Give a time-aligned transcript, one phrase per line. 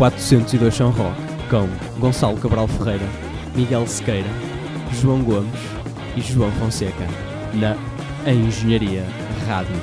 [0.00, 1.68] 402 São Roque, com
[2.00, 3.04] Gonçalo Cabral Ferreira,
[3.54, 4.30] Miguel Sequeira,
[4.94, 5.60] João Gomes
[6.16, 7.06] e João Fonseca,
[7.52, 7.76] na
[8.26, 9.04] Engenharia
[9.46, 9.76] Rádio.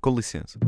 [0.00, 0.58] Com licença.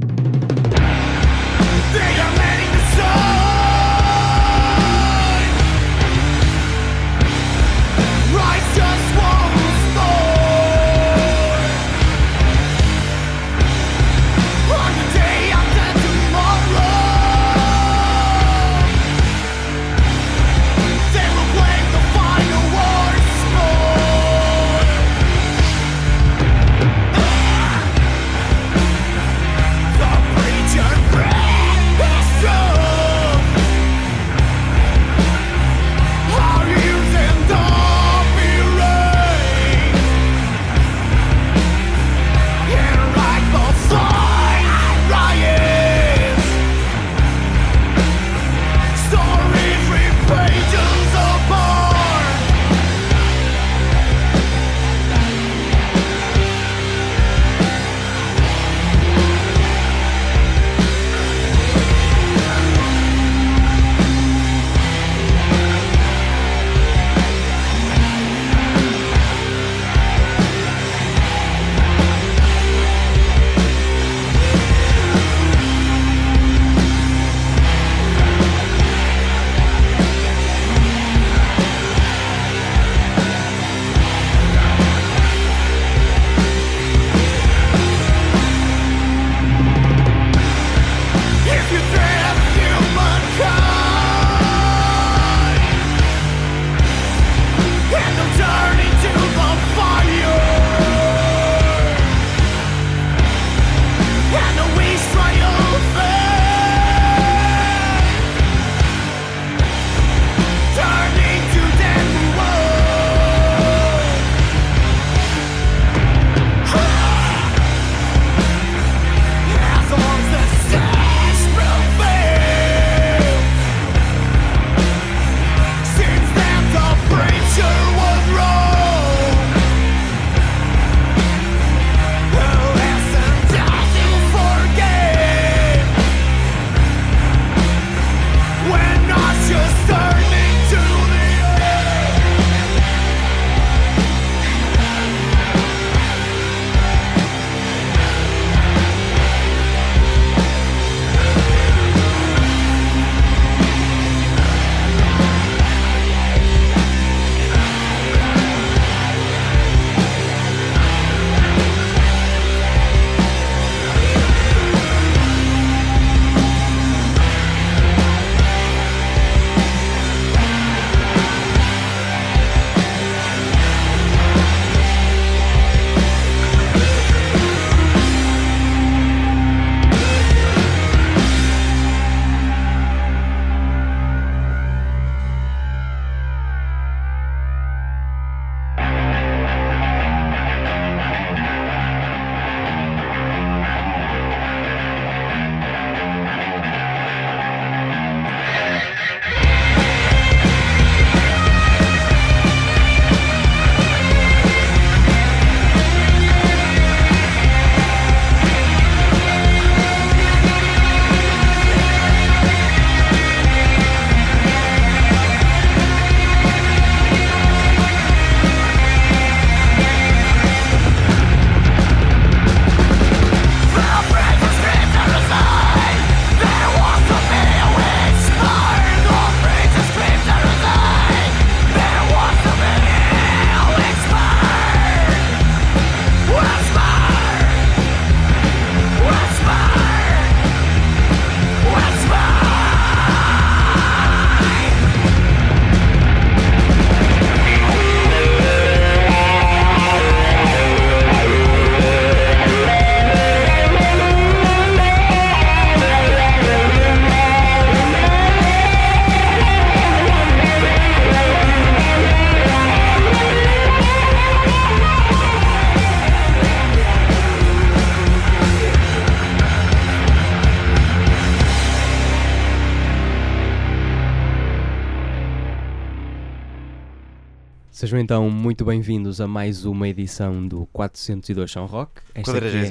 [277.89, 282.03] Sejam então muito bem-vindos a mais uma edição do 402 São Rock.
[282.15, 282.71] Esta 43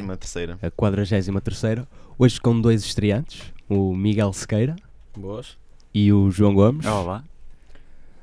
[0.61, 1.87] é a 43 A 43
[2.19, 3.51] hoje com dois estreantes.
[3.67, 4.75] o Miguel Sequeira
[5.17, 5.57] Boas.
[5.91, 6.85] e o João Gomes.
[6.85, 7.23] Olá.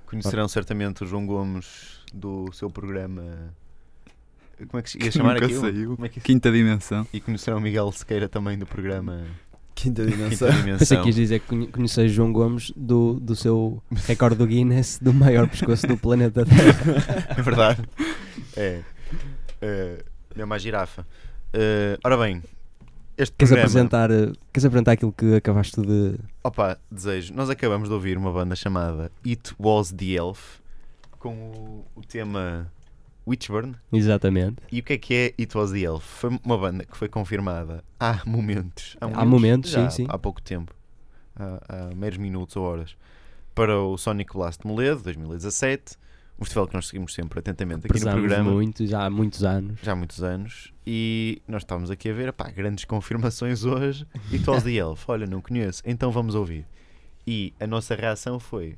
[0.07, 3.53] Conhecerão certamente o João Gomes do seu programa.
[4.69, 5.63] Como é que se ia chamar aquilo?
[5.63, 5.97] saiu.
[5.97, 6.21] Como é que...
[6.21, 7.05] Quinta dimensão.
[7.13, 9.25] E conhecerão o Miguel Sequeira também do programa
[9.75, 10.49] Quinta Quinta dimensão.
[10.49, 10.99] Pensei Dimensão.
[10.99, 15.13] que quis dizer que conhe- conheces João Gomes do, do seu recorde do Guinness do
[15.13, 17.35] maior pescoço do planeta Terra.
[17.37, 17.83] É verdade.
[18.57, 18.81] É.
[19.61, 20.05] é
[20.37, 21.07] é uma girafa.
[21.53, 22.43] Eh, ora bem,
[23.17, 23.61] este Queres programa.
[23.63, 26.17] apresentar, eh, queres apresentar aquilo que acabaste de.
[26.43, 27.33] Opa, desejo.
[27.35, 30.59] Nós acabamos de ouvir uma banda chamada It Was the Elf
[31.21, 32.71] com o, o tema
[33.27, 33.75] Witchburn.
[33.93, 34.57] Exatamente.
[34.71, 36.05] E o que é que é It Was the Elf?
[36.05, 38.97] Foi uma banda que foi confirmada há momentos.
[39.01, 40.07] Há momentos, já, sim, sim.
[40.09, 40.75] Há pouco tempo.
[41.37, 42.97] Há, há meros minutos ou horas.
[43.55, 45.97] Para o Sonic Blast de Moledo, 2017.
[46.39, 48.51] Um festival que nós seguimos sempre atentamente aqui no programa.
[48.51, 49.79] muito, já há muitos anos.
[49.81, 50.73] Já há muitos anos.
[50.85, 54.05] E nós estávamos aqui a ver, pá, grandes confirmações hoje.
[54.33, 55.09] It Was the Elf.
[55.09, 55.81] Olha, não conheço.
[55.87, 56.67] Então vamos ouvir.
[57.27, 58.77] E a nossa reação foi...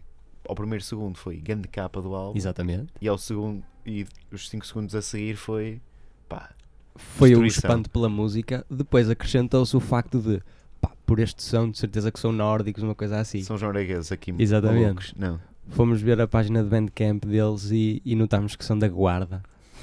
[0.49, 2.37] Ao primeiro segundo foi grande capa do álbum.
[2.39, 2.93] Exatamente.
[3.01, 3.63] E ao segundo...
[3.85, 5.81] E os 5 segundos a seguir foi...
[6.29, 6.51] Pá,
[6.97, 7.71] Foi o Destruição.
[7.71, 8.65] espanto pela música.
[8.69, 10.43] Depois acrescentou-se o facto de,
[10.81, 13.43] pá, por este som, de certeza que são nórdicos, uma coisa assim.
[13.43, 14.83] São noruegueses aqui Exatamente.
[14.83, 15.15] malucos.
[15.17, 15.41] Não.
[15.69, 19.43] Fomos ver a página de Bandcamp deles e, e notamos que são da Guarda.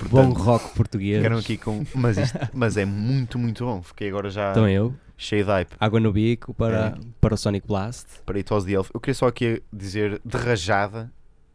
[0.09, 1.17] Bom Portanto, rock português.
[1.17, 1.85] Ficaram aqui com...
[1.93, 3.81] Mas, isto, mas é muito, muito bom.
[3.81, 4.93] Fiquei agora já Também eu.
[5.23, 6.93] Cheio de hype Água no bico para, É.
[7.21, 8.05] para o Sonic Blast.
[8.25, 8.89] para It Was the Elf.
[8.93, 11.11] Eu queria só aqui dizer de rajada...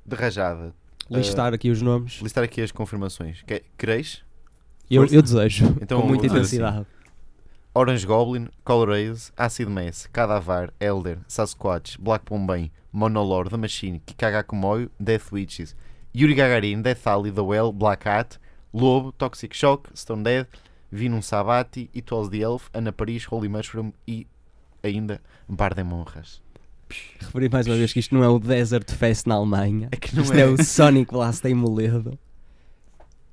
[0.06, 0.74] De rajada.
[1.10, 2.20] Listar aqui os nomes.
[2.22, 3.42] Listar aqui as confirmações.
[3.42, 4.22] Que- Quereis?
[4.90, 5.14] Eu, força.
[5.16, 5.76] eu desejo.
[5.80, 6.86] Então com muita dizer intensidade.
[7.74, 15.30] Orange Goblin, Colorase, Acid Mass, Cadavar, Elder, Sasquatch, Black Bombay, Monolord, The Machine, Kikagakumoyo, Death
[15.32, 15.76] Witches,
[16.14, 18.38] Yuri Gagarin, Death Alley, The Well, Black Hat,
[18.72, 20.46] Lobo, Toxic Shock, Stone Dead,
[20.90, 24.26] Vinum Sabati, It Was the Elf, Ana Paris, Holy Mushroom e
[24.82, 26.42] ainda Bar de Monras.
[27.20, 29.88] Referi mais uma vez que isto não é o Desert Fest na Alemanha.
[29.92, 32.18] É que não Isto é, é o Sonic Blast em Moledo.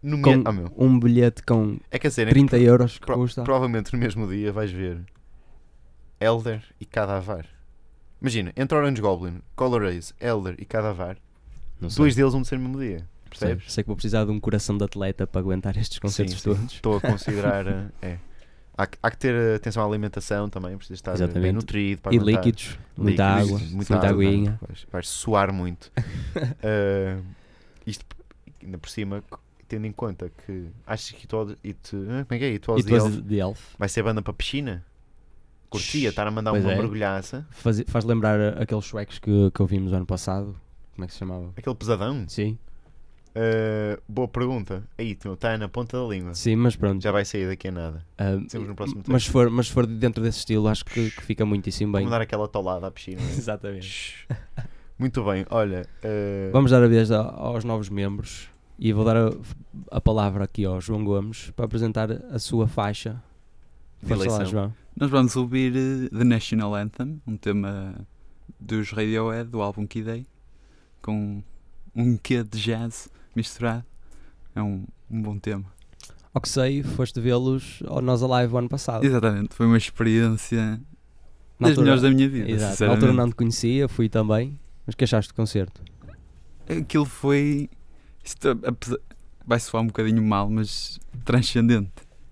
[0.03, 0.43] no Com me...
[0.75, 3.43] oh, um bilhete com É que a cena é que 30 euros que pro- custa.
[3.43, 4.99] provavelmente no mesmo dia vais ver
[6.19, 7.45] Elder e Cadavar.
[8.21, 11.17] Imagina, entre Orange Goblin, Colorase, Elder e Cadavar,
[11.79, 13.07] dois deles vão ser no mesmo dia.
[13.37, 13.73] Sei, Percebes?
[13.73, 16.55] sei que vou precisar de um coração de atleta para aguentar estes concertos Sim, sim.
[16.59, 16.73] todos.
[16.73, 17.67] Estou a considerar.
[17.67, 18.17] eh, é.
[18.77, 21.41] Há, que- há que ter atenção à alimentação também, precisa estar Exatamente.
[21.43, 22.01] bem nutrido.
[22.01, 22.43] Para E aguentar.
[22.45, 24.59] líquidos, muita Líquidos, água, muita muita, água, aguinha.
[24.67, 25.91] Vais, vais suar muito.
[26.61, 27.17] Eh,
[27.87, 28.05] isto,
[28.63, 29.23] ainda por cima,
[29.67, 32.47] tendo em conta que achas que it, was- it, eh, como é que é?
[32.49, 33.75] It was E the Elf Elf.
[33.79, 34.83] vai ser banda para piscina?
[35.69, 36.75] Curtia, estar a mandar Pois uma é.
[36.77, 37.45] mergulhaça.
[37.51, 40.55] Faz, faz lembrar aqueles suecos que, que ouvimos ano passado.
[40.93, 41.51] Como é que se chamava?
[41.57, 42.25] Aquele pesadão?
[42.27, 42.57] Sim,
[43.37, 44.83] Eh, boa pergunta.
[44.97, 46.33] Aí, está na ponta da língua.
[46.33, 47.03] sim, mas pronto.
[47.03, 48.05] Já vai sair daqui a nada.
[48.47, 51.45] Sempre no próximo mas, se for, mas for dentro desse estilo, acho que, que fica
[51.45, 52.01] muitíssimo bem.
[52.03, 53.21] Vamos dar aquela tolada à piscina.
[53.37, 54.25] Exatamente.
[54.97, 55.85] Muito bem, olha.
[56.01, 58.47] eh, Vamos dar a vez a- aos novos membros
[58.79, 59.29] e vou dar a,
[59.91, 63.21] a palavra aqui ao João Gomes para apresentar a sua faixa.
[64.01, 64.43] de Força lá.
[64.45, 64.73] João.
[64.95, 67.95] Nós vamos ouvir eh, The National Anthem, um tema
[68.57, 70.25] dos Radiohead, do álbum Key Day,
[71.01, 71.43] com
[71.93, 73.83] um quê de jazz misturado.
[74.55, 75.65] É um, um bom tema.
[76.33, 79.03] Ao que sei, foste vê-los ao Nós Alive o ano passado.
[79.05, 80.61] Exatamente, foi uma experiência
[81.59, 82.51] Na das altura- melhores da minha vida.
[82.51, 82.85] Exato.
[82.85, 84.59] Na altura não te conhecia, fui também.
[84.85, 85.81] Mas que achaste do concerto?
[86.69, 87.69] Aquilo foi.
[88.23, 88.99] Isto, apesar-
[89.45, 91.91] vai soar um bocadinho mal, mas transcendente.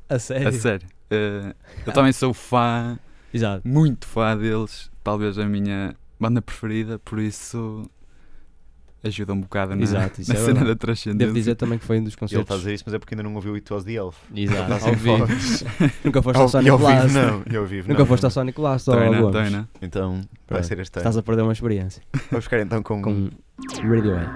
[0.09, 0.47] A sério?
[0.47, 0.87] A sério.
[1.09, 2.97] Eh, eu também sou fã,
[3.33, 3.67] Exato.
[3.67, 4.91] muito fã deles.
[5.03, 7.89] Talvez a minha banda preferida, por isso
[9.03, 10.65] ajuda um bocado na, Exato, na é cena verdade.
[10.67, 11.17] da transcendência.
[11.17, 12.59] Devo dizer também que foi um dos E ele está a concertos.
[12.59, 14.15] dizer isso, mas é porque ainda não ouviu It Was the Elf.
[14.33, 14.73] Exato.
[14.73, 15.27] Está Ao vivo.
[16.05, 17.13] Nunca foste Ao- Sonic Blast.
[17.13, 17.43] não.
[17.51, 18.05] E ao vivo Nunca não.
[18.07, 18.95] foste ao Sonic Blast ou
[19.31, 19.67] também não.
[19.81, 20.63] Então vai Pronto.
[20.65, 21.01] ser este ano.
[21.01, 22.01] Estás a perder uma experiência.
[22.31, 23.29] Vamos ficar então com, Com
[23.81, 24.29] Radiohead.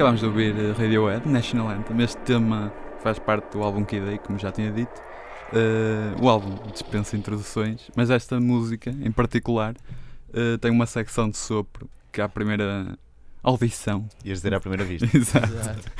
[0.00, 2.00] Acabámos de ouvir eh, Radiohead, National Anthem.
[2.00, 4.98] Este tema faz parte do álbum Kid A, como já tinha dito.
[5.52, 9.74] Eh, o álbum dispensa introduções, mas esta música em particular
[10.32, 12.98] eh, tem uma secção de sopro que à primeira
[13.42, 15.06] audição Ias dizer à primeira vista.
[15.14, 15.92] Exato.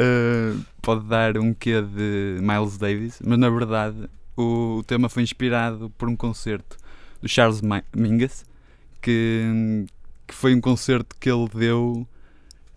[0.00, 5.22] Uh, pode dar um quê de Miles Davis, mas na verdade o, o tema foi
[5.24, 6.78] inspirado por um concerto
[7.20, 8.46] do Charles Mi- Mingus,
[9.02, 9.84] que,
[10.26, 12.08] que foi um concerto que ele deu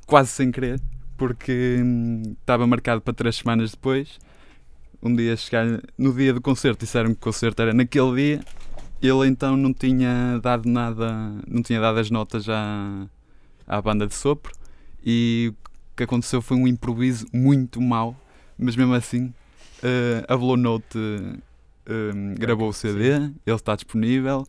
[0.06, 0.80] quase sem querer,
[1.18, 4.20] porque hum, estava marcado para três semanas depois.
[5.02, 5.66] Um dia chegar
[5.98, 8.40] no dia do concerto disseram que o concerto era naquele dia.
[9.02, 13.08] Ele então não tinha dado nada, não tinha dado as notas à,
[13.68, 14.52] à banda de sopro
[15.06, 15.54] e
[15.94, 18.16] o que aconteceu foi um improviso muito mau,
[18.58, 19.34] mas mesmo assim
[19.84, 20.98] eh, a Blue Note
[21.86, 24.48] eh, gravou o CD, ele está disponível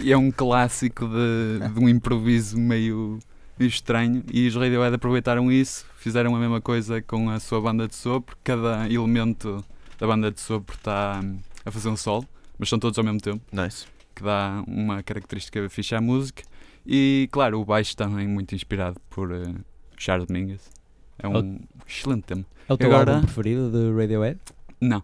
[0.00, 3.18] e é um clássico de, de um improviso meio
[3.66, 7.94] estranho e os Radiohead aproveitaram isso, fizeram a mesma coisa com a sua banda de
[7.94, 9.64] sopro, cada elemento
[9.98, 12.26] da banda de sopro está hum, a fazer um solo,
[12.58, 13.86] mas são todos ao mesmo tempo Nice.
[14.14, 16.42] que dá uma característica fixa à música.
[16.86, 19.42] E claro, o baixo também muito inspirado por eh,
[19.96, 20.70] Charles Mingus.
[21.18, 22.44] É um excelente tema.
[22.68, 24.38] É o teu Agora- álbum preferido de Radiohead?
[24.80, 25.02] Não.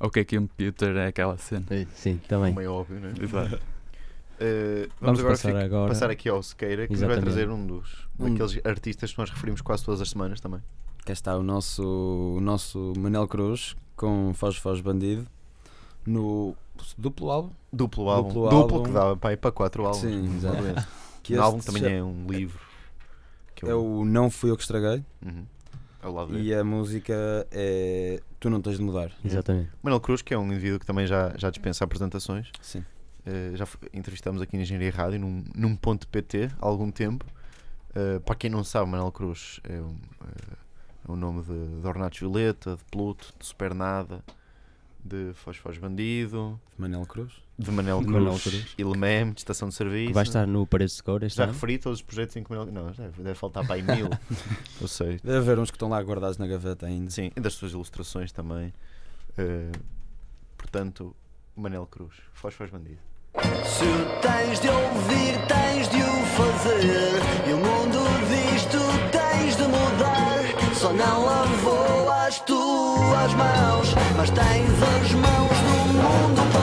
[0.00, 1.64] Ok, Computer é aquela cena.
[1.94, 2.52] Sim, também.
[2.52, 3.12] Como é óbvio, não é?
[3.22, 3.60] Exato.
[4.34, 5.88] Uh, vamos, Vamos agora passar fi- agora.
[5.88, 9.30] passar aqui ao Sequeira, que nos vai trazer um dos Um- daqueles artistas que nós
[9.30, 10.60] referimos quase todas as semanas também.
[11.04, 11.82] Cá está o nosso,
[12.36, 15.26] o nosso Manel Cruz com Foz Foz Bandido
[16.06, 16.56] no
[16.98, 17.50] duplo álbum.
[17.72, 18.28] Duplo álbum.
[18.28, 18.82] Duplo Duplo, álbum.
[18.82, 20.00] que dava para ir para quatro álbuns.
[20.02, 20.86] Sim, exatamente.
[21.24, 22.60] Que Um este álbum também cha- é um livro.
[23.54, 25.46] Que é eu- o Não Fui Eu Que Estraguei Uhum.
[26.02, 26.48] Ao lado dele.
[26.48, 27.14] e a música
[27.50, 29.10] é Tu Não Tens de Mudar.
[29.24, 29.70] Exatamente.
[29.82, 32.50] Manuel Cruz, que é um indivíduo que também já, já dispensa apresentações.
[32.60, 32.84] Sim.
[33.26, 37.24] Uh, já entrevistamos aqui na Engenharia Rádio, num, num ponto PT, há algum tempo.
[37.90, 40.56] Uh, para quem não sabe, Manuel Cruz é, um, uh,
[41.08, 44.22] é o nome de, de Ornatos Violeta, de Pluto, de Supernada,
[45.04, 47.32] de Foz Foz Bandido, Manel Cruz.
[47.58, 48.74] de Manel De Cruz, Manel Cruz.
[48.78, 50.08] Ilemem, de Estação de Serviço.
[50.08, 51.52] Que vai estar no Paredes de Cor Já ano.
[51.52, 52.72] referi todos os projetos em que Manuel.
[52.72, 54.08] Não, deve, deve faltar para aí mil.
[54.80, 55.20] Eu sei.
[55.22, 57.10] Deve haver uns que estão lá guardados na gaveta ainda.
[57.10, 58.72] Sim, e das suas ilustrações também.
[59.38, 59.78] Uh,
[60.56, 61.14] portanto,
[61.54, 63.13] Manel Cruz, Foz Foz Bandido.
[63.42, 63.84] Se
[64.22, 67.20] tens de ouvir, tens de o fazer.
[67.48, 68.78] E o mundo visto
[69.10, 70.74] tens de mudar.
[70.74, 76.53] Só não lavou as tuas mãos, mas tens as mãos do mundo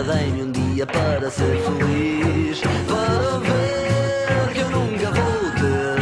[0.00, 6.00] agora dei-me um dia para ser feliz, para ver que eu nunca vou ter.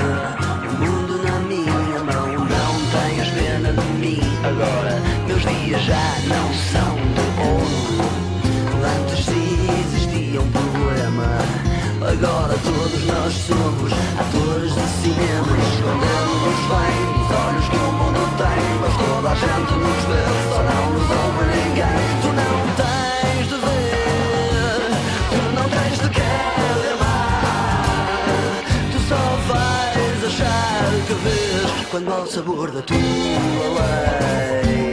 [0.69, 4.21] O mundo na minha mão, não tenhas pena de mim.
[4.45, 8.11] Agora meus dias já não são de ouro.
[8.85, 11.39] Antes sim existia um problema.
[12.01, 18.63] Agora todos nós somos atores de cinema escondemos bem os olhos que o mundo tem.
[18.81, 20.48] Mas toda a gente nos vê,
[32.29, 34.88] ao sabor da tua lei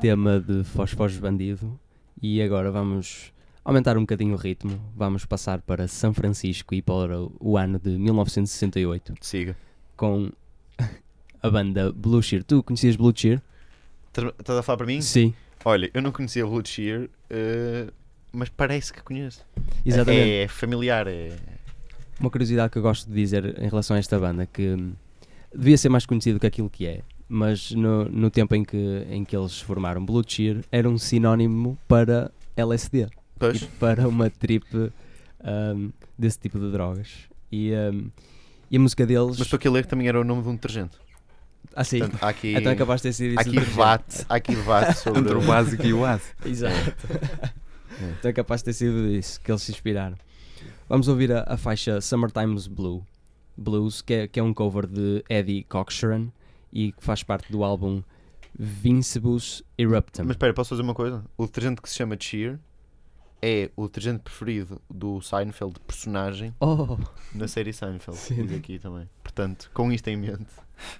[0.00, 1.78] tema de Foz Bandido.
[2.22, 3.32] E agora vamos
[3.64, 7.90] aumentar um bocadinho o ritmo, vamos passar para São Francisco e para o ano de
[7.98, 9.56] 1968 Siga.
[9.96, 10.30] com
[11.42, 12.44] a banda Blue Cheer.
[12.44, 13.42] Tu conhecias Blue Cheer?
[14.38, 15.00] Estás a falar para mim?
[15.00, 15.34] Sim,
[15.64, 17.88] Olha, eu não conhecia Blue Cheer, eh,
[18.32, 19.44] mas parece que conheço.
[19.84, 20.30] exatamente.
[20.30, 21.36] É, é familiar, é.
[22.20, 24.76] Uma curiosidade que eu gosto de dizer em relação a esta banda que
[25.54, 29.24] devia ser mais conhecido que aquilo que é, mas no, no tempo em que, em
[29.24, 34.64] que eles formaram Blue Cheer era um sinónimo para LSD e Pois, para uma trip
[35.44, 37.28] hum, desse tipo de drogas.
[37.52, 38.10] E, hum,
[38.70, 39.36] e a música deles.
[39.38, 40.96] mas estou aqui a ler que também era o nome de um detergente.
[41.74, 42.00] Ah, sim.
[42.00, 45.20] Portanto, há aqui, Então é capaz de ter sido aqui debate, há aqui debate sobre.
[45.20, 46.34] Entre o básico e o ácido.
[46.48, 46.96] Exato.
[48.18, 50.16] então é capaz de ter sido isso que eles se inspiraram.
[50.88, 53.04] Vamos ouvir a, a faixa Summertime's Blue,
[53.56, 56.28] Blues, que é, que é um cover de Eddie Cochran
[56.72, 58.02] e que faz parte do álbum
[58.58, 60.22] Vincebus Eruptum.
[60.24, 61.24] Mas espera, posso fazer uma coisa?
[61.36, 62.58] O detergente que se chama Cheer
[63.40, 66.96] é o detergente preferido do Seinfeld, personagem, Oh,
[67.34, 68.18] na série Seinfeld.
[68.18, 68.46] Sim.
[68.46, 69.08] Diz aqui também.
[69.22, 70.46] Portanto, com isto em mente,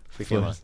[0.09, 0.55] fiquei lá.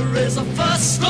[0.00, 1.09] Lord, I got to raise a fuss.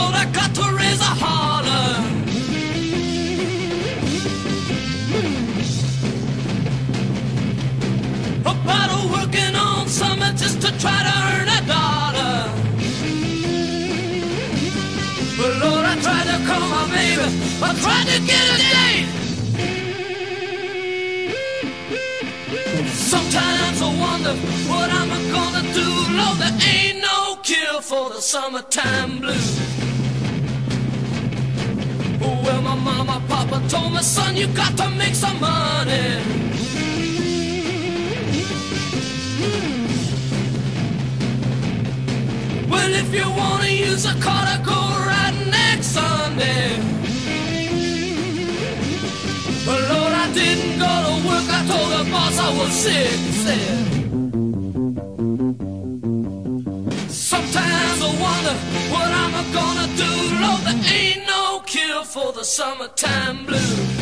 [27.91, 29.59] For the summertime blues.
[32.21, 36.07] Well, my mama, papa told me, son, you got to make some money.
[42.71, 46.77] Well, if you wanna use a car to go riding next Sunday.
[49.67, 51.47] But Lord, I didn't go to work.
[51.59, 53.19] I told the boss I was sick.
[53.45, 54.00] Said.
[58.51, 60.13] Wonder what I'm gonna do.
[60.43, 63.99] Lord, there ain't no cure for the summertime blues.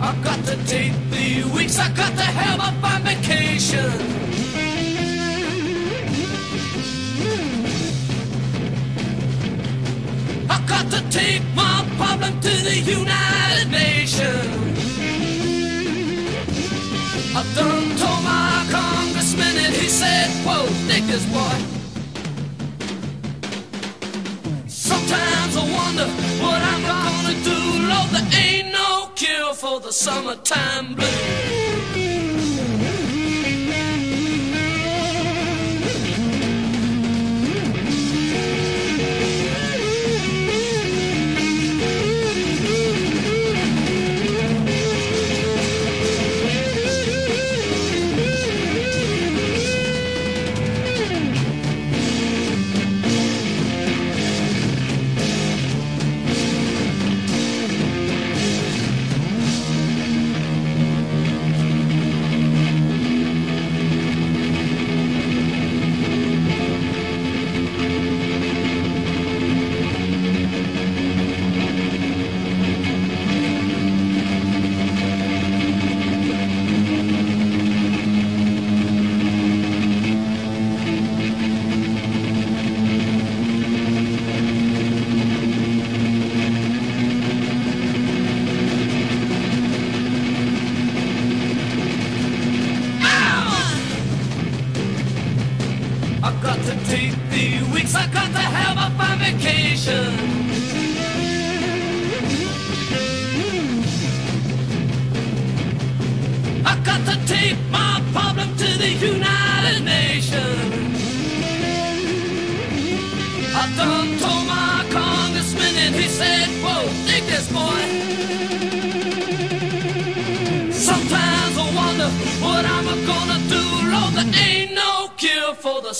[0.00, 1.78] I got to take the weeks.
[1.78, 3.90] I got to have up on vacation.
[10.50, 14.56] I got to take my problem to the United Nations.
[17.36, 21.77] I done told my congressman and he said, whoa, this boy.
[29.92, 31.67] Summertime blues.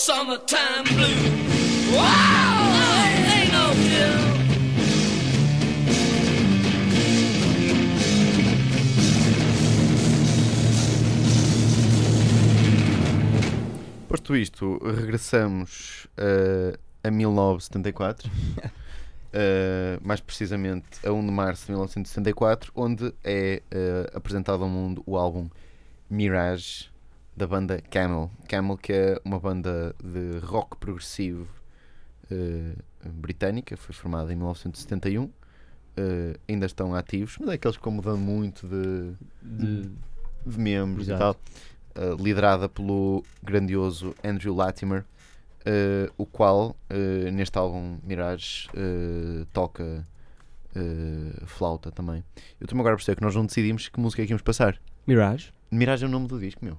[0.09, 1.93] Summertime blues.
[1.93, 2.49] Wow.
[14.07, 18.31] Posto isto, regressamos eh, a 1974 uh,
[20.01, 25.15] mais precisamente a 1 de março de 1964, onde é uh, apresentado ao mundo o
[25.15, 25.47] álbum
[26.09, 26.89] Mirage
[27.39, 28.29] da banda Camel.
[28.49, 31.47] Camel, que é uma banda de rock progressivo
[32.29, 35.23] uh, britânica, foi formada em 1971.
[35.23, 35.31] Uh,
[36.49, 39.89] ainda estão ativos, mas é aqueles que vão mudando muito de, De-
[40.45, 41.39] de membros Exato.
[41.95, 45.05] e tal, uh, liderada pelo grandioso Andrew Latimer,
[46.17, 46.75] o qual
[47.31, 48.67] neste álbum Mirage
[49.53, 50.03] toca
[51.45, 52.23] flauta também.
[52.59, 54.81] Eu estou-me agora a perceber que nós não decidimos que música é que íamos passar.
[55.05, 55.51] Mirage.
[55.69, 56.75] Mirage é o nome do disco, meu.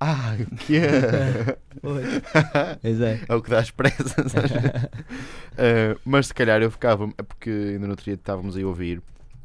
[0.00, 1.56] Ah, o que é?
[2.82, 3.20] Pois é.
[3.28, 4.12] é o que dá as pressas.
[4.12, 8.66] Uh, mas se calhar eu ficava, é porque ainda no outro dia estávamos aí a
[8.66, 9.00] ouvir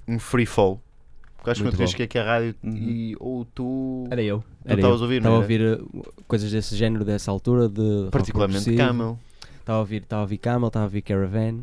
[0.07, 0.81] um free fall.
[1.37, 1.91] Porque acho que Muito não te bom.
[1.91, 2.75] cheguei aqui a rádio Uhum.
[2.75, 4.07] e ou tu.
[4.11, 4.43] Era eu.
[4.67, 4.89] Tu estavas eu.
[4.99, 8.75] a ouvir, Estava a ouvir uh, coisas desse género, dessa altura, de particularmente.
[8.75, 9.17] Camel.
[9.59, 11.61] Estava a ouvir, estava a ouvir Camel, estava a ouvir Caravan.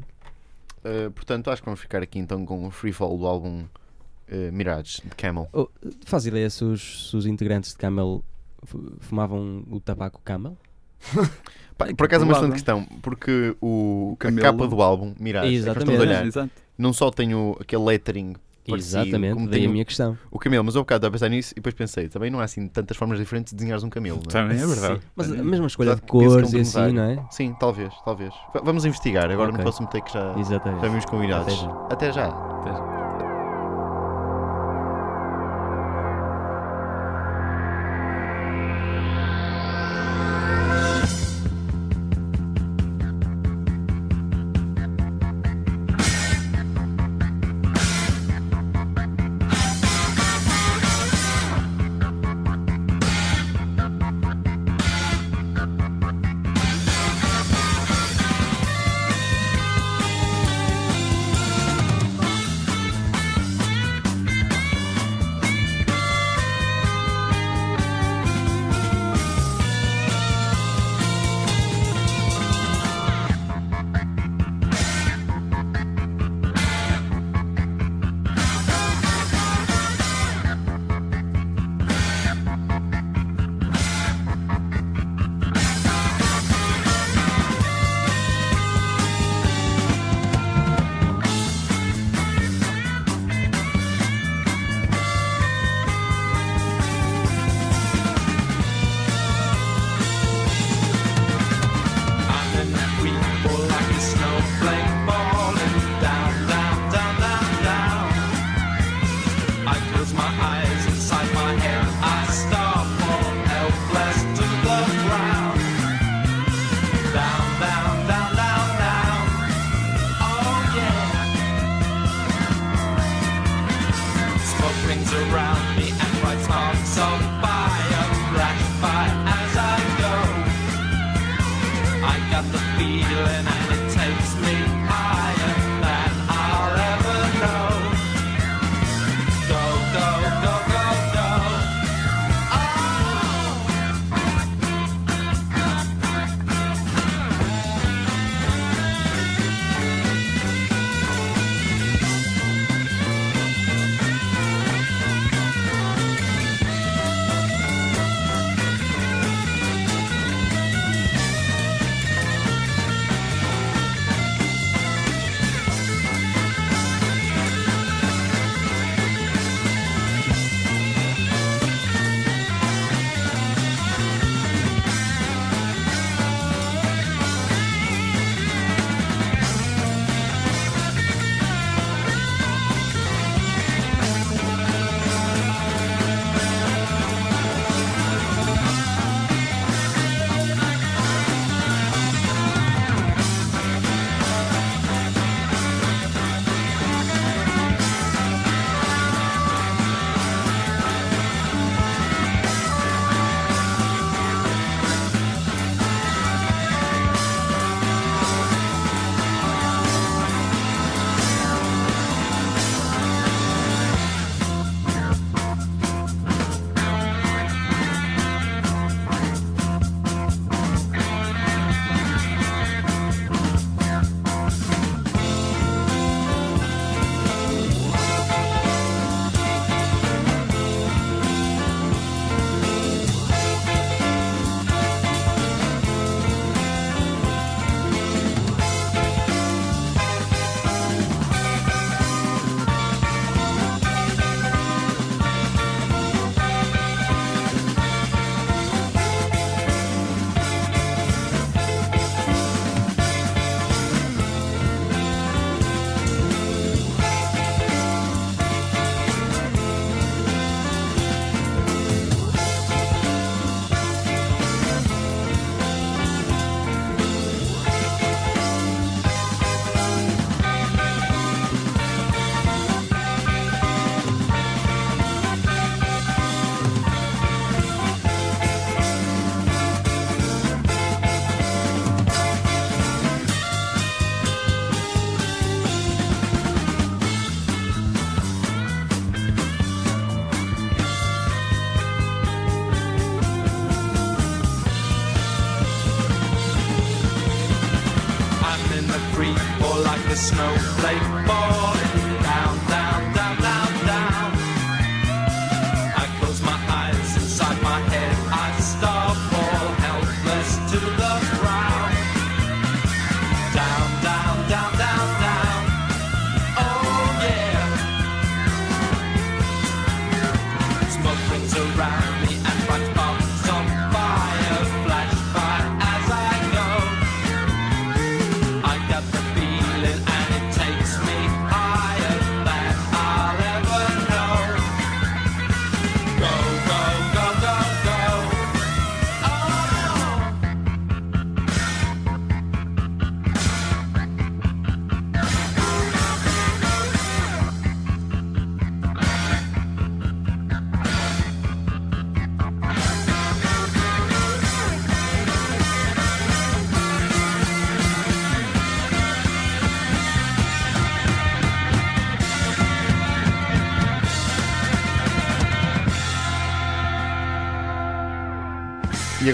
[0.85, 4.53] Uh, portanto, acho que vamos ficar aqui então com o free fall do álbum uh,
[4.53, 5.49] Mirage de Camel.
[5.53, 5.69] Oh,
[6.07, 8.23] faz ideia se os, se os integrantes de Camel
[9.01, 10.57] fumavam o tabaco Camel?
[11.79, 14.43] Pá, É por acaso é uma excelente questão, porque o, a Camelo.
[14.43, 15.83] capa do álbum Mirage, é Exatamente.
[15.93, 16.51] estamos a olhar, Exato.
[16.77, 18.35] não só tem o, aquele lettering
[18.69, 20.19] parecido, Exatamente, como daí tem a o- minha questão.
[20.31, 22.41] o camelo, mas eu há bocado estava a pensar nisso e depois pensei, também não
[22.41, 24.17] há assim tantas formas diferentes de desenhares um camelo.
[24.17, 24.43] não é?
[24.43, 25.01] Também é verdade.
[25.01, 27.25] Sim, Mas a mesma escolha de Apesar de cores é um e assim, não é?
[27.31, 28.35] Sim, talvez, talvez.
[28.53, 29.57] Va- Vamos investigar, agora Ok.
[29.59, 30.83] no próximo take já, Exatamente.
[30.83, 31.55] já vimos combinados.
[31.91, 32.27] Até já.
[32.27, 32.89] Até já.
[32.89, 32.98] I'm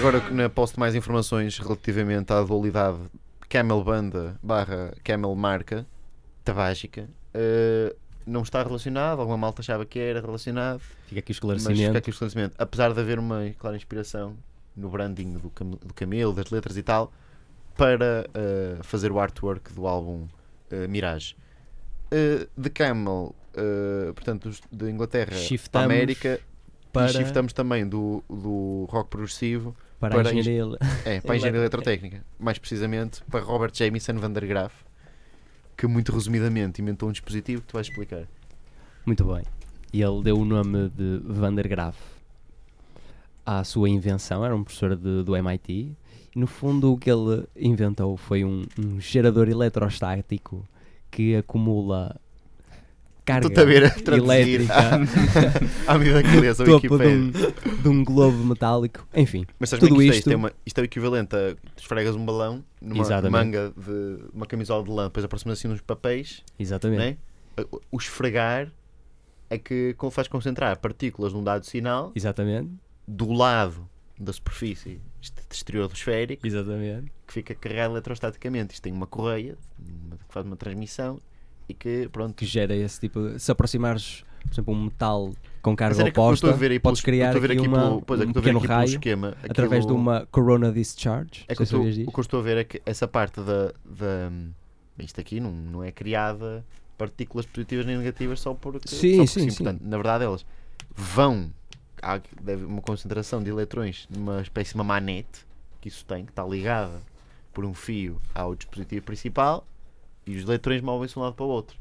[0.07, 2.99] agora que na posto mais informações relativamente à dualidade
[3.49, 5.83] Camel Banda barra Camel Marca
[6.43, 11.37] tabágica eh, não está relacionado, alguma malta achava que era relacionado, Fica aqui o mas
[11.39, 11.97] fica esclarecimento.
[11.97, 12.55] aqui o esclarecimento.
[12.59, 14.37] Apesar de haver uma clara inspiração
[14.75, 17.11] no branding do, cam do Camelo, das letras e tal,
[17.75, 20.27] para eh, fazer o artwork do álbum
[20.69, 21.35] eh, Mirage.
[22.11, 23.35] Eh, de Camel,
[24.13, 26.39] portanto, de Inglaterra para Shiftamos América,
[26.93, 29.75] para, e shiftamos também do, do rock progressivo
[30.09, 30.77] para, para a engenharia.
[31.05, 32.23] é, para a engenharia eletrotécnica.
[32.39, 34.73] Mais precisamente para Robert Jamieson van der Graaf,
[35.77, 38.23] que muito resumidamente inventou um dispositivo que tu vais explicar.
[39.05, 39.43] Muito bem.
[39.93, 41.97] E ele deu o nome de Van der Graaf
[43.45, 45.95] à sua invenção, era um professor de- do MIT.
[46.35, 50.67] E no fundo, o que ele inventou foi um, um gerador eletrostático
[51.11, 52.19] que acumula
[53.25, 53.63] carga a
[54.15, 54.95] elétrica à,
[55.93, 59.07] à medida que lês a topo de um, de um globo metálico.
[59.13, 60.85] Enfim, Mas sabes tudo bem que isto, isto- é, isto, é uma- isto é o
[60.85, 63.31] equivalente a esfregas um balão numa Exatamente.
[63.31, 66.99] manga de uma camisola de lã, depois aproximas assim uns papéis, exatamente.
[66.99, 67.17] né?
[67.71, 68.71] O- o esfregar
[69.49, 72.69] é que faz concentrar partículas num dado sinal Exatamente.
[73.07, 73.87] do lado
[74.19, 74.99] da superfície
[75.51, 77.11] exterior do esférico Exatamente.
[77.27, 78.73] que fica carregado eletrostaticamente.
[78.73, 81.19] Isto tem uma correia que faz uma transmissão
[81.67, 83.37] e que, pronto, Que gera esse tipo.
[83.39, 87.81] Se aproximares, por exemplo, um metal com carga oposta, aí podes criar aqui, aqui uma,
[87.81, 89.35] pelo- pois é, que um pequeno aqui raio esquema.
[89.43, 91.43] através de aquilo- uma corona discharge.
[91.47, 92.07] É que estou- disto.
[92.07, 93.73] o que eu estou a ver é que essa parte da.
[93.83, 94.31] da
[94.99, 96.63] isto aqui não, não é criada
[96.97, 98.87] partículas positivas nem negativas só porque.
[98.87, 99.63] Sim, só porque sim, sim.
[99.63, 100.45] Portanto, na verdade, elas
[100.95, 101.51] vão.
[102.01, 102.21] Há
[102.67, 105.45] uma concentração de eletrões numa espécie de uma manete
[105.81, 107.01] que isso tem, que está ligada
[107.51, 109.65] por um fio ao dispositivo principal
[110.25, 111.77] e os eletrões movem-se de um lado para o outro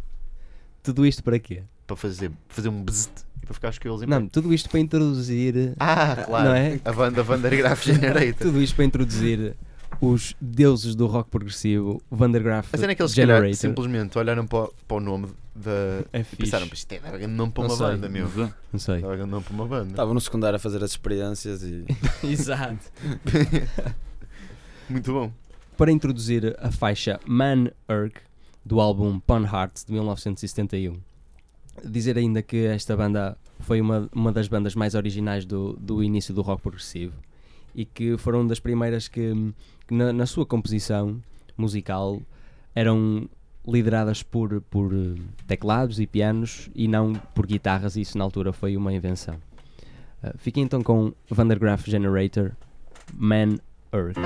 [0.83, 1.63] Tudo isto para quê?
[1.87, 4.29] para fazer, fazer um bzzzt e para ficar os cabelos em Não, pé.
[4.33, 5.75] tudo isto para introduzir.
[5.79, 6.49] Ah, claro.
[6.49, 6.81] Não é?
[6.83, 8.35] A banda Van der Graaf Generator.
[8.47, 9.55] Tudo isto para introduzir
[10.01, 13.57] os deuses do rock progressivo, Vandergraaf A cena é que eles calhar, Generator.
[13.61, 15.71] simplesmente olharam para, o- para o nome da.
[16.13, 18.29] É e pensaram, "Pá, isto é grande nome para uma banda, meu.
[18.73, 18.97] Não sei.
[18.97, 19.91] Estava grande nome para uma banda.
[19.91, 21.85] Estava no secundário a fazer as experiências e
[22.27, 22.79] Exato.
[24.89, 25.33] Muito bom.
[25.77, 28.21] Para introduzir a faixa Man Urk
[28.65, 30.97] do álbum Pun Hearts de 1971.
[31.85, 36.33] Dizer ainda que esta banda foi uma, uma das bandas mais originais do, do início
[36.33, 37.15] do rock progressivo
[37.75, 39.33] e que foram das primeiras que,
[39.87, 41.21] que na, na sua composição
[41.57, 42.23] musical
[42.75, 43.29] eram
[43.67, 48.53] lideradas por, por eh, teclados e pianos e não por guitarras, e isso na altura
[48.53, 49.37] foi uma invenção.
[50.23, 52.53] Uh, fiquem então com Vandergraaf Generator
[53.15, 53.57] Man
[53.93, 54.21] Urk.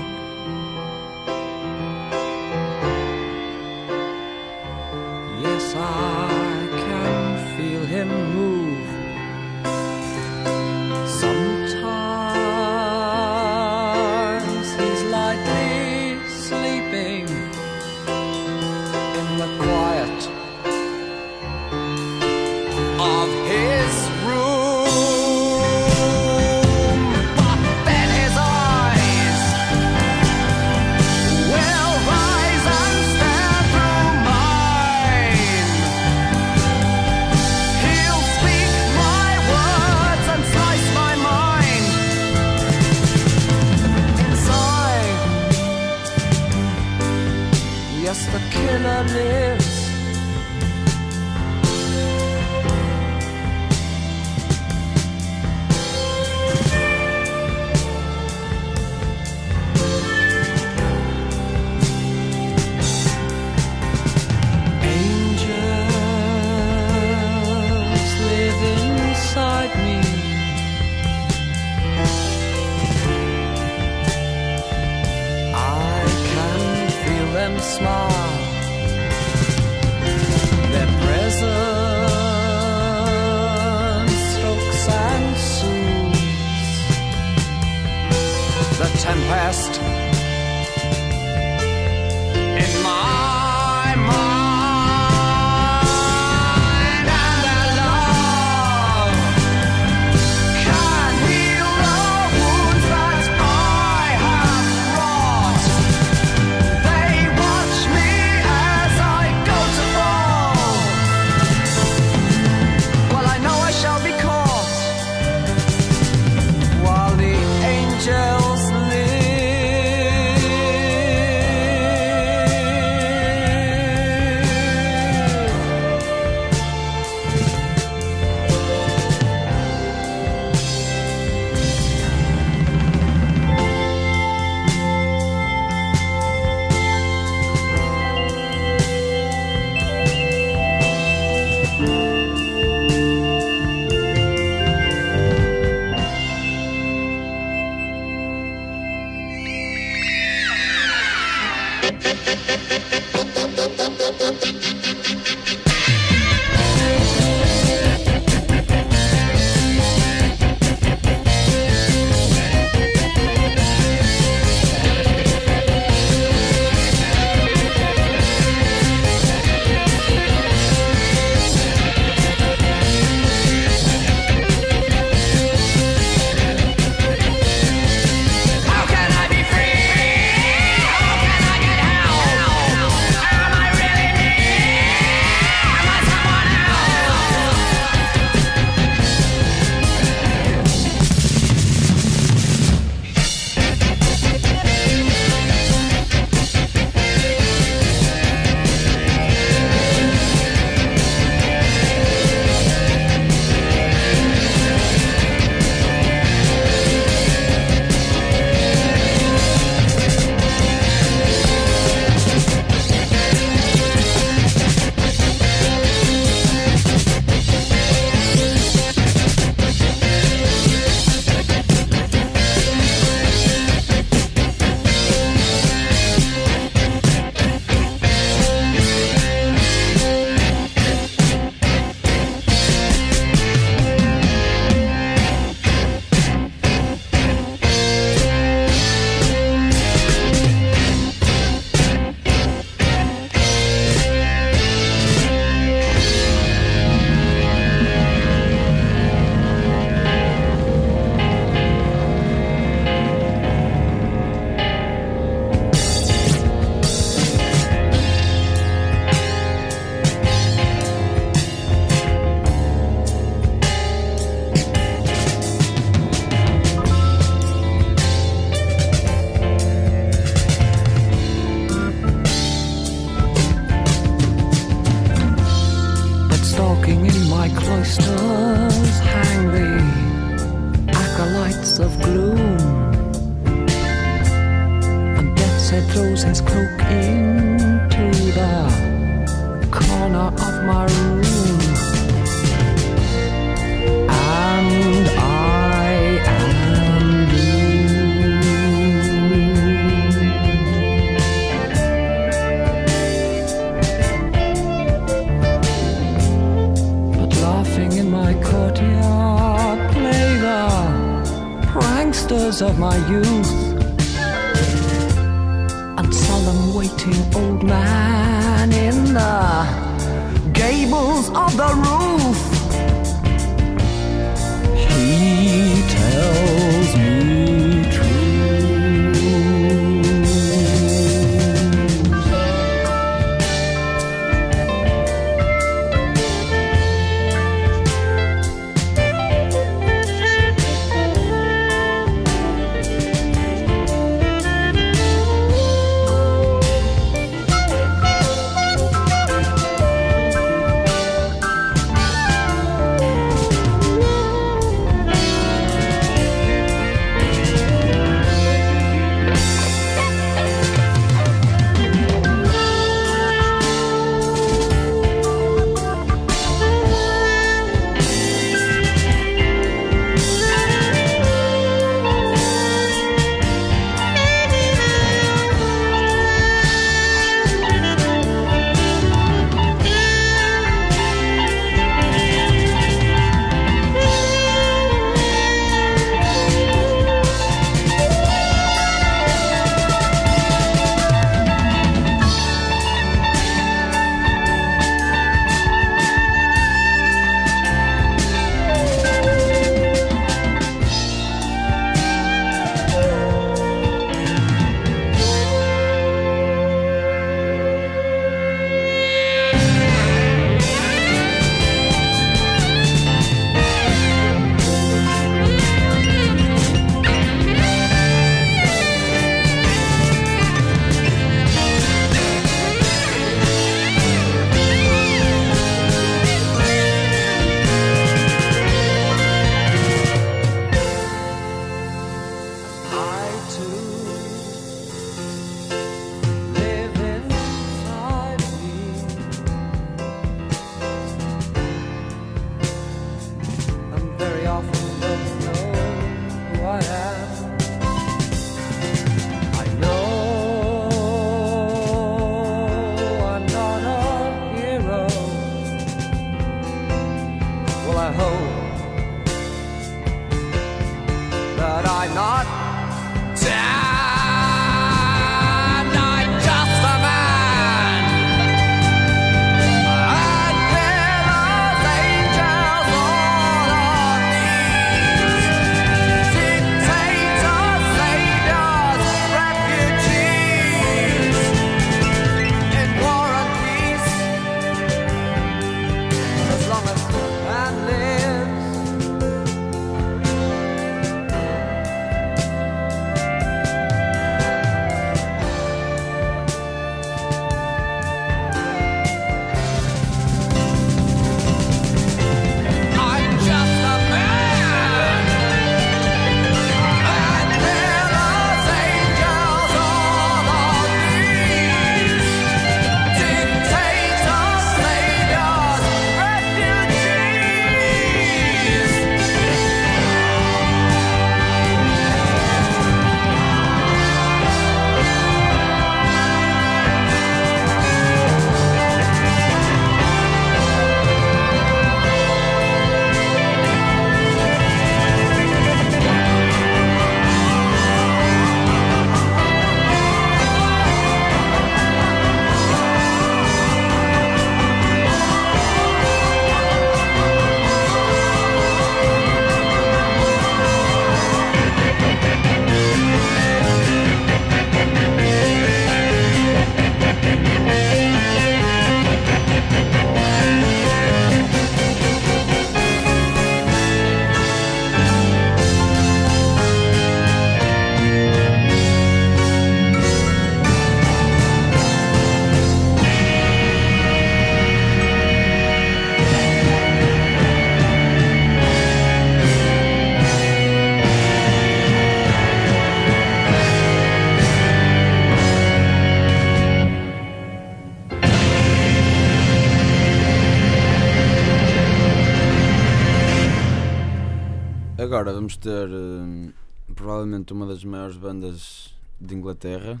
[595.26, 596.52] Agora vamos ter hum,
[596.94, 600.00] provavelmente uma das maiores bandas de Inglaterra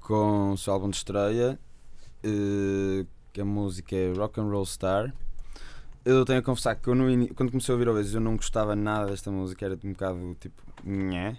[0.00, 1.56] com o seu álbum de estreia,
[2.24, 5.14] eh, que a música é Rock and Roll Star.
[6.04, 6.94] Eu tenho a confessar que eu
[7.36, 10.60] quando comecei a ouvir Oasis eu não gostava nada desta música, era um bocado tipo
[10.84, 11.36] nhé.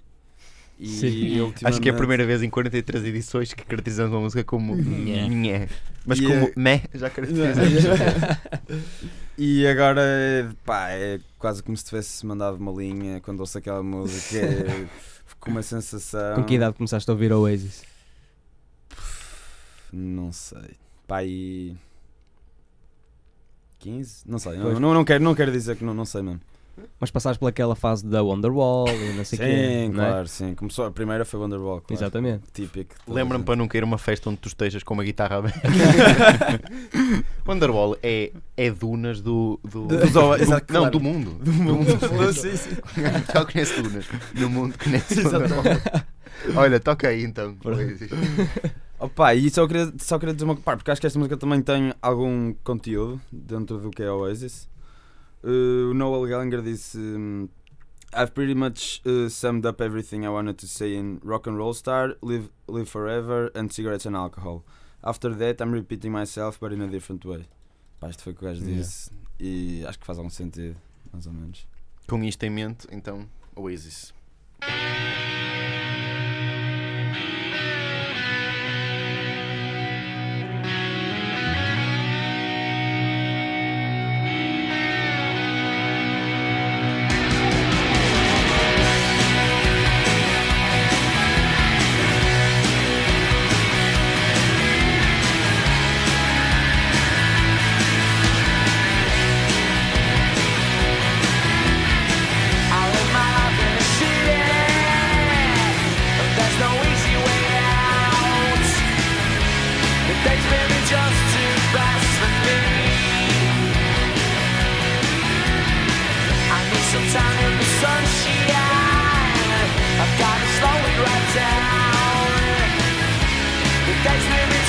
[0.79, 1.53] E Sim.
[1.63, 5.67] Acho que é a primeira vez em 43 edições que caracterizamos uma música como nhé.
[6.05, 7.79] Mas E como é- meh já caracterizamos.
[9.37, 10.01] E agora,
[10.65, 14.37] pá, é quase como se tivesse mandado uma linha quando ouço aquela música.
[14.37, 14.85] É,
[15.39, 16.35] com uma sensação.
[16.35, 17.83] Com que idade começaste a ouvir Oasis?
[19.91, 20.71] Não sei.
[21.07, 21.75] Pá, e.
[23.79, 24.23] 15?
[24.25, 24.57] Não sei.
[24.57, 26.41] Não, não, não, quero, não quero dizer que não, não sei mesmo.
[26.99, 29.89] Mas passaste pelaquela fase da Wonderwall e não sei o sim, quê.
[29.93, 30.09] não é?
[30.09, 30.55] claro, sim.
[30.55, 31.81] Começou, a primeira foi Wonderwall.
[31.81, 31.93] Claro.
[32.01, 32.43] Exatamente.
[32.51, 32.95] Típico.
[33.07, 35.61] Lembra-me para nunca ir a uma festa onde tu estejas com uma guitarra aberta.
[37.45, 39.59] Wonderwall é, é dunas do.
[39.63, 40.91] do, Do- do- exato, não, claro.
[40.91, 41.31] do mundo.
[41.43, 41.85] Do mundo.
[42.33, 42.71] sim, sim.
[43.31, 44.05] Só conhece dunas.
[44.33, 45.63] No mundo conhece Wonderwall.
[46.55, 47.55] Olha, toca aí então.
[47.63, 48.09] Oasis.
[48.99, 51.61] Opa, e só queria, só queria dizer uma parte, porque acho que esta música também
[51.61, 54.69] tem algum conteúdo dentro do que é Oasis.
[55.43, 56.97] Uh, o Noel Gallagher disse:
[58.13, 61.73] I've pretty much uh, summed up everything I wanted to say in Rock and Roll
[61.73, 64.63] Star, Live, live Forever and Cigarettes and Alcohol.
[65.03, 67.45] After that, I'm repeating myself, but in a different way.
[67.99, 68.77] Pá, isto foi o que o gajo Yeah.
[68.81, 70.75] disse e acho que faz algum sentido,
[71.11, 71.67] mais ou menos.
[72.07, 74.13] Com isto em mente, então, Oasis.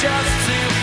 [0.05, 0.74] just to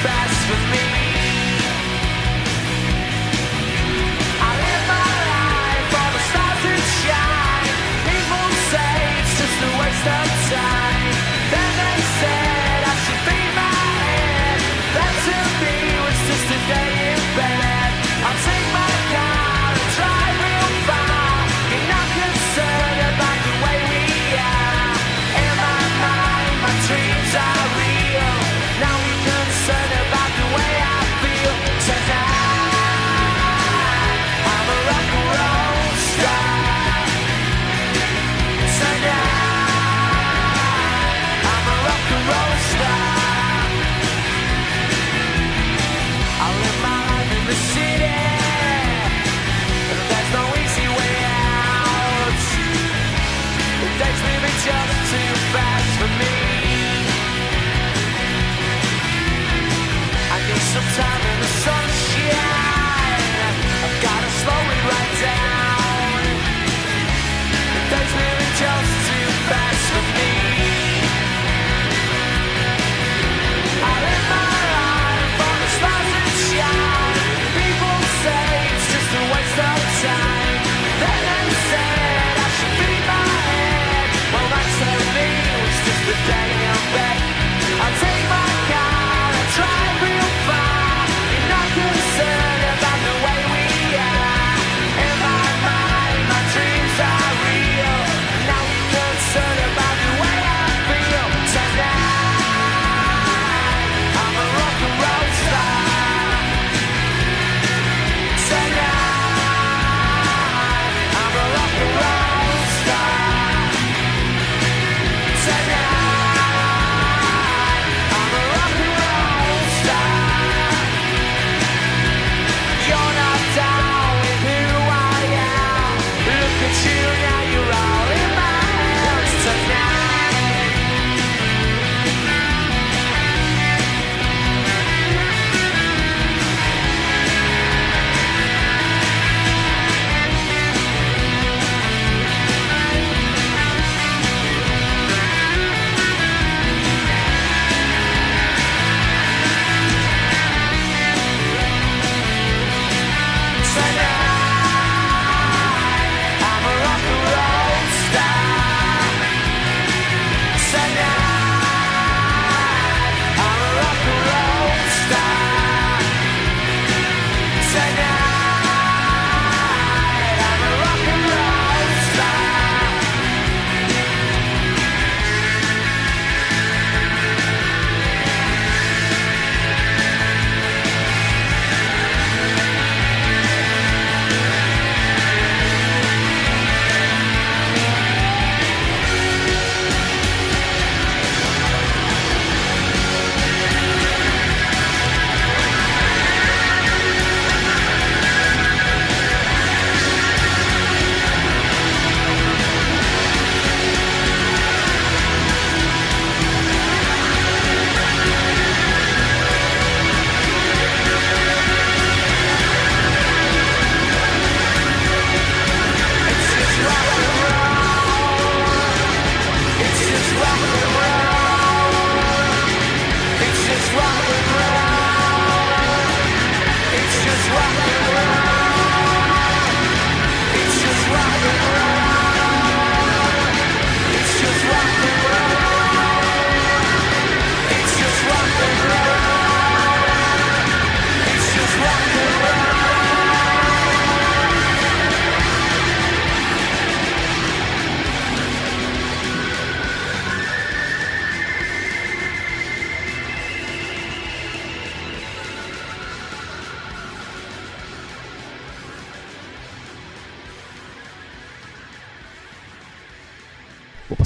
[86.11, 86.60] the day.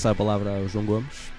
[0.05, 1.31] Passar a palavra ao João Gomes.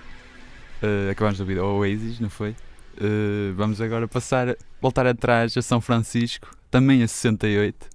[0.82, 2.50] Uh, acabamos de ouvir o Oasis, não foi?
[2.50, 7.88] Uh, vamos agora passar, voltar atrás a São Francisco, também a 68.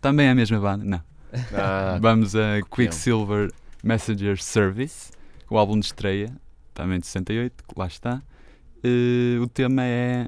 [0.00, 0.84] Também é a mesma banda?
[0.84, 1.02] Não.
[1.54, 3.50] Ah, Vamos a Quicksilver
[3.82, 5.10] Messenger Service,
[5.48, 6.30] o álbum de estreia,
[6.74, 8.22] também de 68, que lá está.
[8.84, 10.26] Uh, o tema é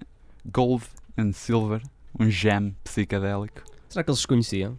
[0.51, 0.85] Gold
[1.17, 1.83] and Silver,
[2.19, 3.63] um jam psicadélico.
[3.91, 4.79] Será que eles se conheciam?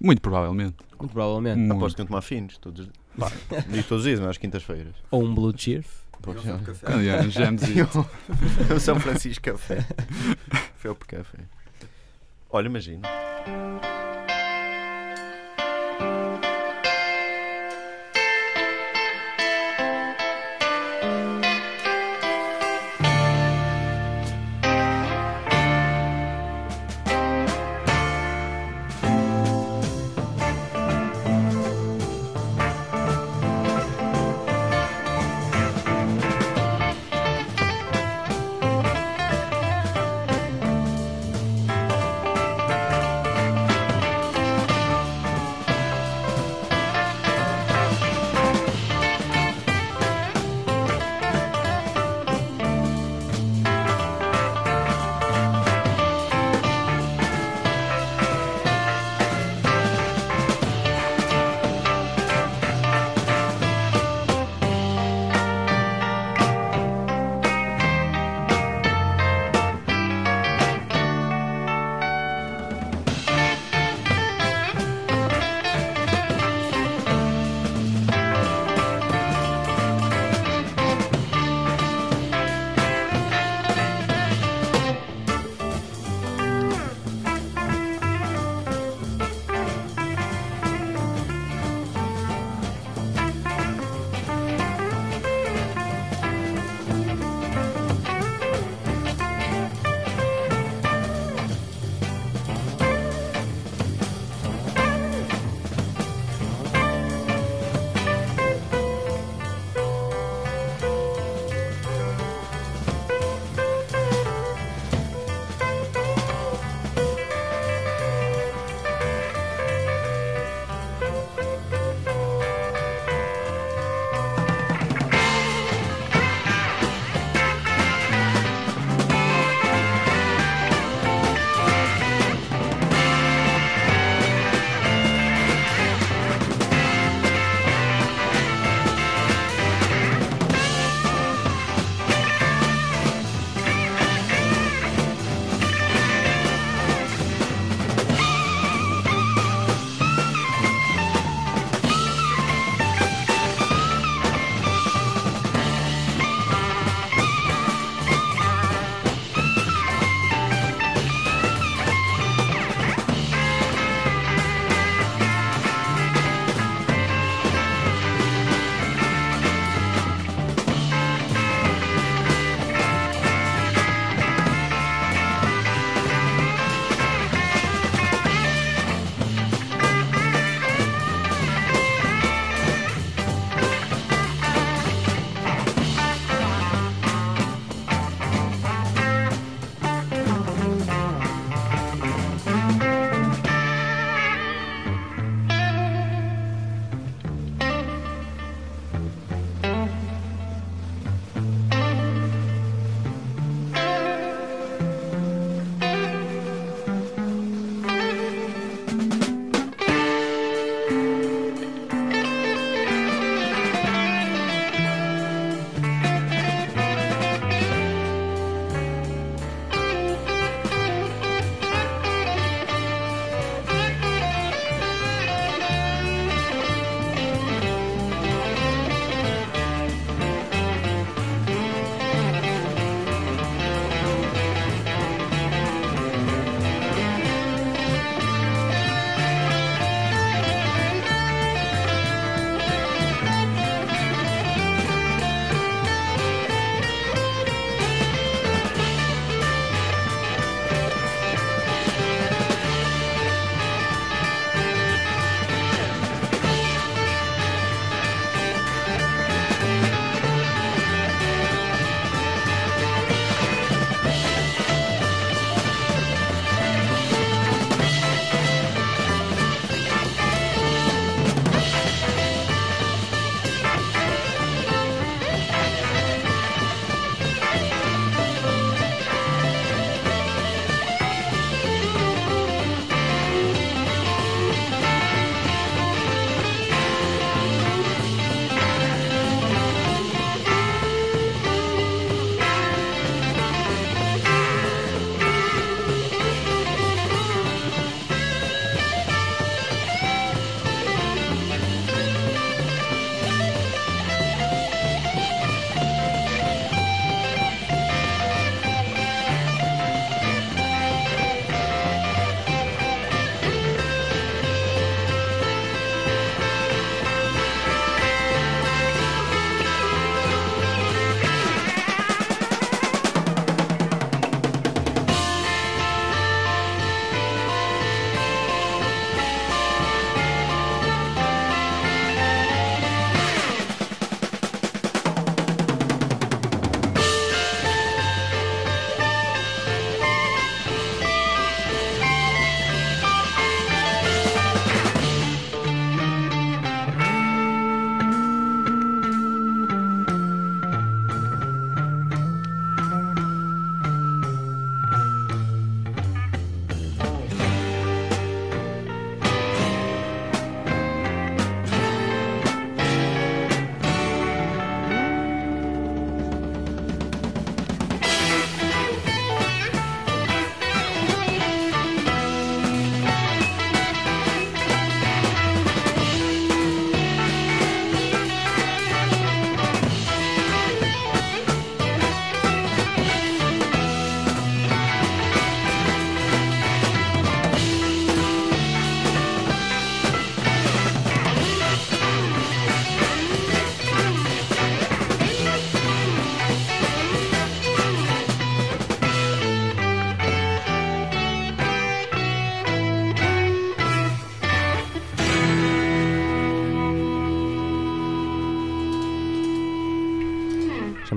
[0.00, 0.76] Muito provavelmente.
[0.98, 1.58] Muito provavelmente.
[1.58, 1.72] Muito.
[1.74, 2.58] aposto que iam tomar finos.
[2.58, 2.88] Todos,
[3.18, 3.30] pá,
[3.68, 4.94] digo todos os dias, mas às quintas-feiras.
[5.10, 5.84] Ou um Blue Cheer.
[6.22, 6.58] Pois, é.
[6.58, 6.86] café.
[8.74, 9.86] O São Francisco Café.
[10.76, 11.38] Felp Café.
[12.50, 13.08] Olha, imagina.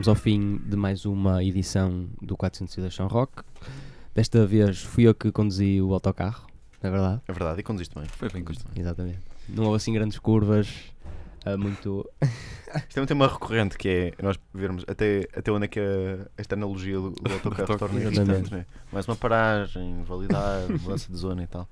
[0.04, 3.42] Chegamos ao fim de mais uma edição do 402 São Rock.
[4.14, 6.46] Desta vez fui eu que conduzi o autocarro,
[6.82, 7.22] não é verdade?
[7.28, 8.06] É verdade, e conduziste bem.
[8.10, 8.82] Foi bem Conduziste bem.
[8.82, 9.20] Exatamente.
[9.48, 10.68] Não houve assim grandes curvas,
[11.46, 12.06] ah, muito.
[12.90, 16.28] Isto é um tema recorrente que é nós vermos até, até onde é que a-
[16.38, 18.66] esta analogia do, do autocarro torna irritante, não é?
[18.92, 21.68] Mais uma paragem, validar, mudança de zona e tal.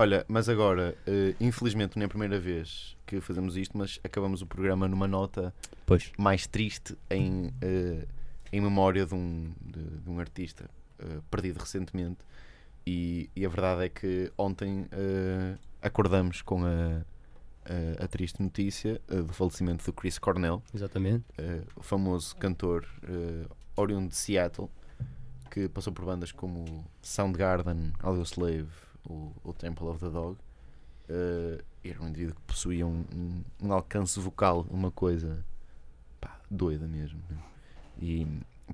[0.00, 4.40] Olha, mas agora, eh, infelizmente não é a primeira vez que fazemos isto, mas acabamos
[4.40, 5.52] o programa numa nota
[5.84, 6.12] Pois.
[6.16, 8.06] mais triste em, eh,
[8.52, 10.70] em memória de um, de, de um artista
[11.00, 12.18] eh, perdido recentemente.
[12.86, 14.86] E, e a verdade é que ontem
[15.82, 17.02] acordamos com a,
[17.64, 21.24] a, a triste notícia do falecimento do Chris Cornell, Exatamente.
[21.74, 22.86] o famoso cantor
[23.76, 24.70] oriundo de Seattle,
[25.50, 28.68] que passou por bandas como Soundgarden, Audioslave,
[29.08, 30.36] o, o Temple of the Dog.
[31.08, 35.44] Eh, era um indivíduo que possuía um, um, um alcance vocal, uma coisa
[36.20, 37.20] pá, doida mesmo.
[37.98, 38.26] E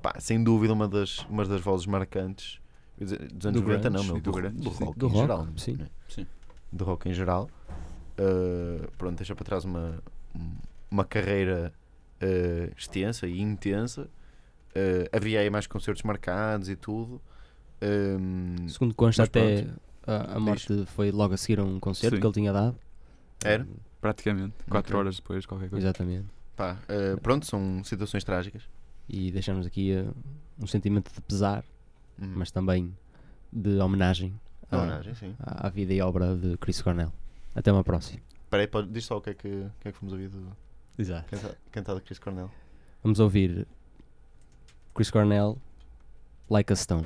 [0.03, 2.61] pá, sem dúvida uma das, uma das vozes marcantes
[2.99, 4.85] dos anos Do 90, não, meu, do do, do sim.
[4.85, 5.49] rock Do em rock, geral.
[5.57, 5.73] sim.
[5.77, 5.89] né?
[6.09, 6.27] Sim.
[6.73, 7.49] Do rock em geral.
[8.19, 10.03] Uh, pronto, deixa para trás uma,
[10.91, 11.73] uma carreira
[12.23, 14.09] uh, extensa e intensa.
[14.71, 17.21] Uh, havia aí mais concertos marcados e tudo.
[17.83, 19.81] Um, Segundo consta, até pronto.
[20.07, 22.21] A, a morte foi logo a seguir a um concerto Sim.
[22.21, 22.77] que ele tinha dado.
[23.45, 23.67] Era?
[24.01, 24.55] Praticamente.
[24.69, 24.97] 4 Ok.
[25.01, 25.87] horas depois, qualquer coisa.
[25.87, 26.27] Exatamente.
[26.57, 28.63] pá, uh, pronto, são situações trágicas.
[29.09, 30.11] E deixamos aqui ah,
[30.59, 31.65] um sentimento de pesar,
[32.19, 32.33] Hum.
[32.37, 32.97] mas também
[33.53, 34.33] de homenagem,
[34.71, 35.35] à- homenagem, sim.
[35.41, 37.13] à, à vida e obra de Chris Cornell.
[37.55, 38.21] Até uma próxima.
[38.45, 40.47] Espera aí, diz só o que é que, o que, é que fomos ouvir do
[40.99, 41.29] Exato.
[41.29, 42.51] canta- cantado de Chris Cornell.
[43.03, 43.67] Vamos ouvir
[44.95, 45.59] Chris Cornell,
[46.49, 47.05] Like a Stone.